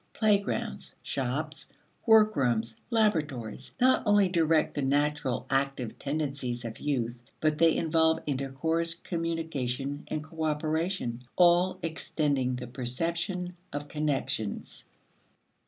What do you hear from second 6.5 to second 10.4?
of youth, but they involve intercourse, communication, and